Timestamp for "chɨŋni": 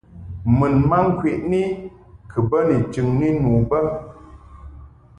2.93-3.27